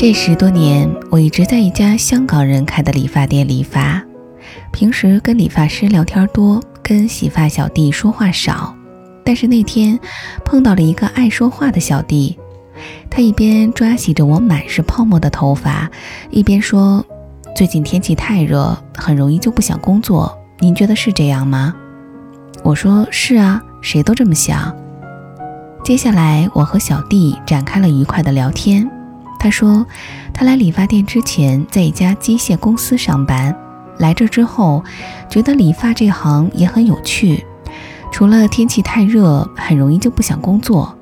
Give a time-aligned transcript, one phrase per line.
[0.00, 4.02] 这十多年，我一直在一家香港人开的理发店理发。
[4.72, 8.74] 平时跟理发师聊天多，跟洗发小弟说话少。
[9.22, 10.00] 但是那天
[10.42, 12.38] 碰到了一个爱说话的小弟，
[13.10, 15.90] 他一边抓洗着我满是泡沫的头发，
[16.30, 17.04] 一边说
[17.54, 20.34] ：“最近天气太热，很容易就不想工作。
[20.60, 21.74] 您觉得是这样吗？”
[22.64, 24.74] 我说：“是啊，谁都这么想。”
[25.84, 28.90] 接下来，我和小弟展开了愉快的聊天。
[29.40, 29.86] 他说，
[30.34, 33.56] 他来理发店之前在一家机械公司上班，
[33.96, 34.84] 来这之后
[35.30, 37.42] 觉得理发这行也很有趣，
[38.12, 40.94] 除了天气太热，很容易就不想工作。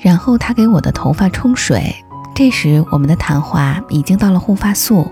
[0.00, 1.94] 然后他给我的头发冲水，
[2.34, 5.06] 这时我们的谈话已经到了护发素。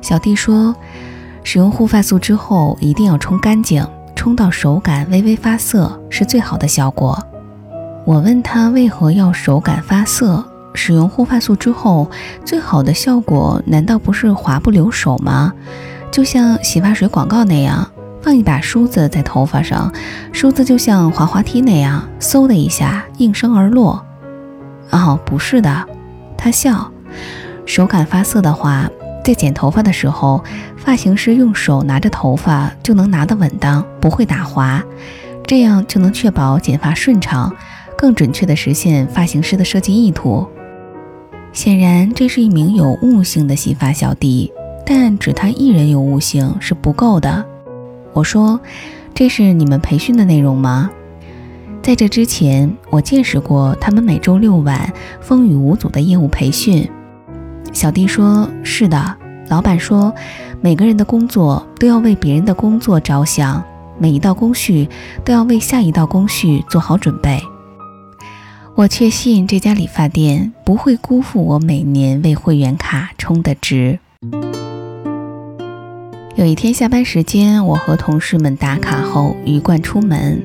[0.00, 0.74] 小弟说，
[1.44, 3.86] 使用护发素之后一定要冲干净，
[4.16, 7.16] 冲到手感微微发涩是最好的效果。
[8.04, 10.44] 我问他为何要手感发涩？
[10.74, 12.10] 使用护发素之后，
[12.44, 15.52] 最好的效果难道不是滑不留手吗？
[16.10, 19.92] 就像洗发水广告那样，放一把梳子在头发上，
[20.32, 24.04] 梳子就像滑滑梯那样，嗖的一下应声而落。
[24.90, 25.86] 哦，不是的，
[26.36, 26.90] 他笑。
[27.64, 28.90] 手感发涩的话，
[29.24, 30.42] 在剪头发的时候，
[30.76, 34.82] 发型师用手拿着头发就能拿得稳当，不会打滑，
[35.46, 37.54] 这样就能确保剪发顺畅，
[37.96, 40.46] 更准确地实现发型师的设计意图。
[41.52, 44.50] 显然，这是一名有悟性的洗发小弟，
[44.86, 47.44] 但只他一人有悟性是不够的。
[48.14, 48.58] 我说
[49.12, 50.90] ：“这是你们培训的内容吗？”
[51.82, 56.88] 在这之前，我见识过他们每周六晚风雨无阻的业务培训。
[57.70, 59.14] 小弟说：“是的，
[59.48, 60.10] 老板说，
[60.62, 63.62] 每个人的工作都要为别人的工作着想，
[63.98, 64.88] 每一道工序
[65.22, 67.38] 都要为下一道工序做好准备。”
[68.82, 74.00] 我确信这家理发店不会辜负我每年为会员卡充的值。
[76.34, 80.42] 有一天下班时间，我和同事们打卡后鱼贯出门，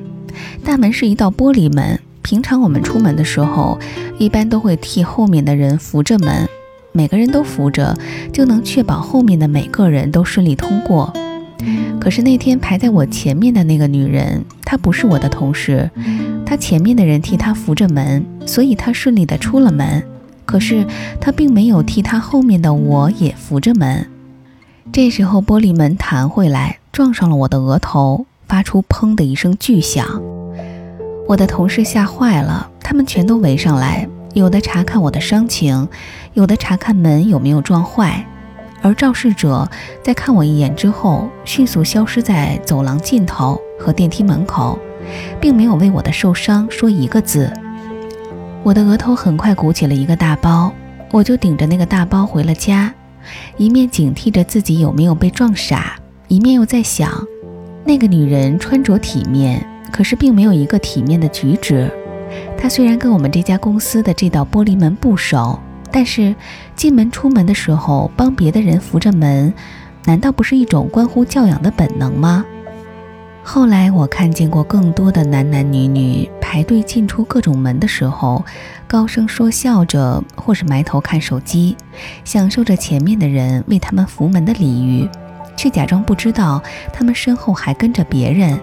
[0.64, 2.00] 大门是一道玻璃门。
[2.22, 3.80] 平常我们出门的时候，
[4.20, 6.48] 一般都会替后面的人扶着门，
[6.92, 7.98] 每个人都扶着，
[8.32, 11.12] 就能确保后面的每个人都顺利通过。
[12.00, 15.90] 可是那天排在我前面的那个女人，她不是我的同事，
[16.48, 20.02] 他前面的人替他扶着门，所以他顺利的出了门。
[20.46, 20.88] 可是
[21.20, 24.10] 他并没有替他后面的我也扶着门。
[24.94, 30.22] 这时候玻璃门弹回来，撞上了我的额头，发出砰的一声巨响。
[31.28, 35.86] 我的同事吓坏了，他们全都围上来，有的查看我的伤情，
[36.34, 38.26] 有的查看门有没有撞坏。
[38.82, 39.70] 而肇事者
[40.02, 44.80] 在看我一眼之后，迅速消失在走廊尽头和电梯门口，
[45.40, 47.52] 并没有为我的受伤说一个字。
[48.64, 50.74] 我的额头很快鼓起了一个大包，
[51.12, 52.94] 我就顶着那个大包回了家，
[53.58, 55.96] 一面警惕着自己有没有被撞傻，
[56.28, 57.12] 一面又在想，
[57.84, 61.92] 那个女人穿着体面，可是并没有一个体面的举止。
[62.58, 65.60] 她虽然跟我们这家公司的这道玻璃门不熟。
[65.90, 66.36] 但是
[66.76, 69.54] 进门出门的时候帮别的人扶着门，
[70.04, 72.46] 难道不是一种关乎教养的本能吗？
[73.50, 78.44] 后来我看见过更多的男男女女排队进出各种门的时候，
[78.90, 81.78] 高声说笑着，或是埋头看手机，
[82.26, 85.10] 享受着前面的人为他们扶门的礼遇，
[85.56, 88.60] 却假装不知道他们身后还跟着别人。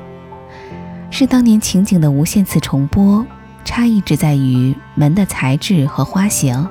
[1.10, 3.24] 是当年情景的无限次重播，
[3.64, 6.68] 差异只在于门的材质和花型。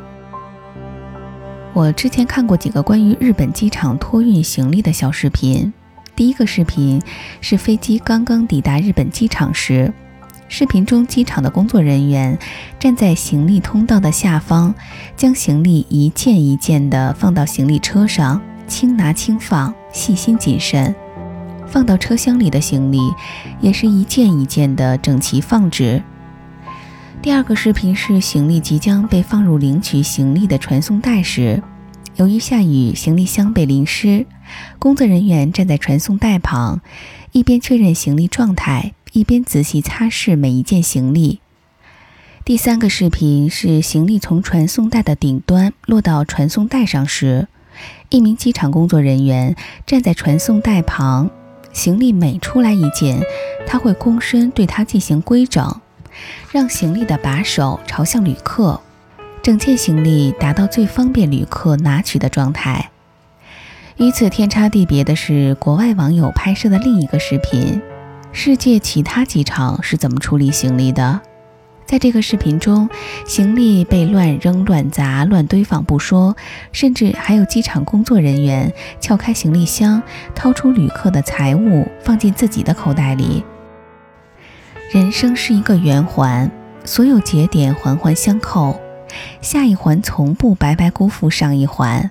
[1.74, 5.74] 我之前看过几个关于日本机场托运行李的小视频。
[6.16, 7.01] 第一个视频
[7.41, 9.91] 是飞机刚刚抵达日本机场时，
[10.47, 12.38] 视频中机场的工作人员
[12.79, 14.74] 站在行李通道的下方，
[15.18, 20.94] 将行李一件一件地放到行李车上，轻拿轻放，细心谨慎。
[21.66, 23.00] 放到车厢里的行李
[23.59, 26.03] 也是一件一件的整齐放置。
[27.24, 31.63] 第二个视频是行李即将被放入领取行李的传送带时，
[32.15, 34.27] 由于下雨，行李箱被淋湿，
[34.77, 36.81] 工作人员站在传送带旁，
[37.31, 41.39] 一边确认行李状态，一边仔细擦拭每一件行李。
[42.45, 47.48] 第三个视频是行李从传送带的顶端落到传送带上时，
[48.10, 49.56] 一名机场工作人员
[49.88, 51.31] 站在传送带旁，
[51.71, 53.24] 行李每出来一件，
[53.66, 55.81] 他会躬身对它进行规整。
[56.51, 58.82] 让行李的把手朝向旅客，
[59.44, 62.92] 整件行李达到最方便旅客拿取的状态。
[63.98, 67.81] 与此天差地别的是，国外网友拍摄的另一个视频：
[68.31, 71.19] 世界其他机场是怎么处理行李的？
[71.86, 72.90] 在这个视频中，
[73.28, 76.38] 行李被乱扔、乱砸、乱堆放不说，
[76.72, 80.01] 甚至还有机场工作人员撬开行李箱，
[80.34, 83.44] 掏出旅客的财物放进自己的口袋里。
[84.90, 86.50] 人生是一个圆环，
[86.86, 88.80] 所有节点环环相扣，
[89.42, 92.10] 下一环从不白白辜负上一环。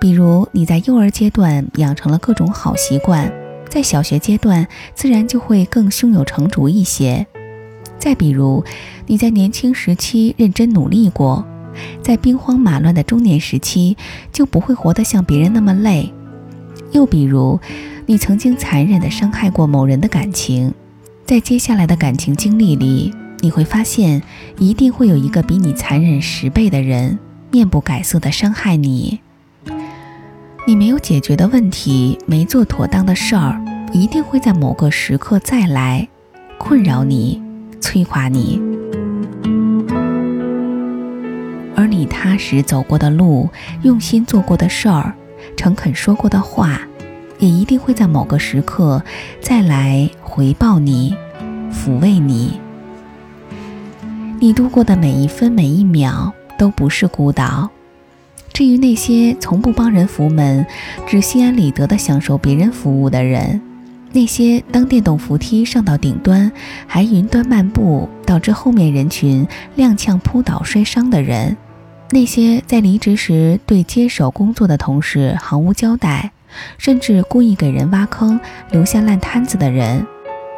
[0.00, 3.32] 比如你在幼儿阶段养成了各种好习惯，
[3.68, 7.26] 在小学阶段自然就会更胸有成竹一些。
[7.98, 8.64] 再比如，
[9.06, 11.46] 你在年轻时期认真努力过，
[12.02, 13.96] 在兵荒马乱的中年时期
[14.32, 16.12] 就不会活得像别人那么累。
[16.90, 17.60] 又比如，
[18.06, 20.74] 你曾经残忍地伤害过某人的感情，
[21.24, 24.22] 在接下来的感情经历里，你会发现
[24.56, 27.18] 一定会有一个比你残忍十倍的人，
[27.50, 29.20] 面不改色的伤害你。
[30.64, 33.60] 你没有解决的问题，没做妥当的事儿，
[33.92, 36.08] 一定会在某个时刻再来，
[36.56, 37.42] 困扰你。
[37.80, 38.60] 摧垮你，
[41.74, 43.50] 而你踏实走过的路、
[43.82, 45.12] 用心做过的事儿、
[45.56, 46.80] 诚恳说过的话，
[47.40, 49.02] 也一定会在某个时刻
[49.40, 51.12] 再来回报你、
[51.72, 52.60] 抚慰你。
[54.42, 57.70] 你度过的每一分每一秒都不是孤岛。
[58.52, 60.66] 至于那些从不帮人扶门，
[61.06, 63.62] 只心安理得地享受别人服务的人。
[64.10, 66.50] 那些当电动扶梯上到顶端，
[66.88, 69.46] 还云端漫步，导致后面人群
[69.76, 71.54] 踉跄扑倒摔伤的人；
[72.10, 76.32] 那些在离职时对接手工作的同事毫无交代，
[76.78, 78.40] 甚至故意给人挖坑
[78.72, 80.04] 留下烂摊子的人，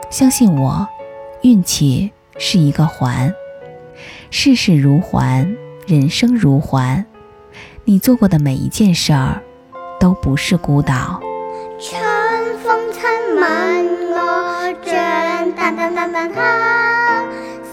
[0.08, 0.88] 相信我，
[1.42, 3.30] 运气是一个环，
[4.36, 7.06] 事事如环人生如环
[7.84, 9.40] 你做过的每一件事儿
[10.00, 11.20] 都不是孤岛。
[11.78, 12.02] 春
[12.58, 13.00] 风亲
[13.36, 15.54] 吻我像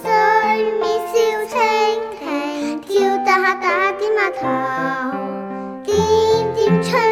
[0.03, 0.11] 水
[0.79, 1.17] 面小
[1.49, 1.57] 蜻
[2.19, 4.03] 蜓跳弹哈弹哈点
[4.39, 4.41] 头。
[5.83, 5.97] 点
[6.53, 7.10] 点春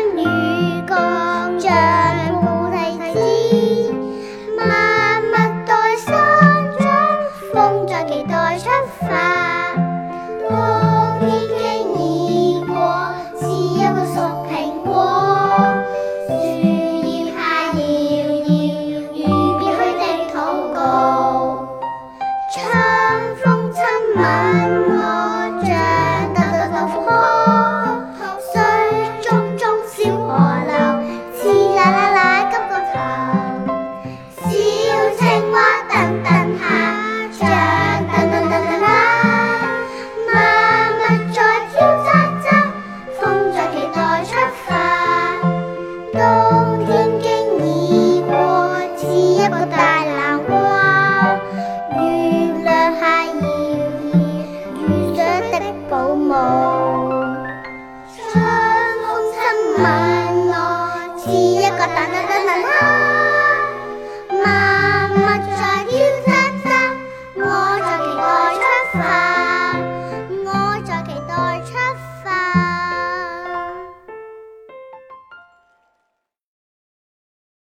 [49.50, 49.99] 不打